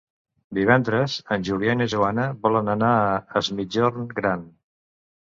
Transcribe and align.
Divendres 0.57 1.17
en 1.35 1.43
Julià 1.49 1.75
i 1.77 1.79
na 1.81 1.87
Joana 1.93 2.25
volen 2.47 2.71
anar 2.75 2.89
a 3.03 3.13
Es 3.43 3.51
Migjorn 3.59 4.09
Gran. 4.23 4.43